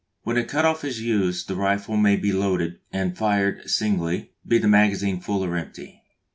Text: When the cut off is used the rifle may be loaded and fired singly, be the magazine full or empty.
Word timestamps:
When 0.23 0.35
the 0.35 0.43
cut 0.43 0.65
off 0.65 0.83
is 0.83 0.99
used 0.99 1.47
the 1.47 1.53
rifle 1.55 1.95
may 1.95 2.15
be 2.15 2.31
loaded 2.31 2.79
and 2.91 3.15
fired 3.15 3.69
singly, 3.69 4.31
be 4.47 4.57
the 4.57 4.67
magazine 4.67 5.19
full 5.19 5.43
or 5.45 5.55
empty. 5.55 6.01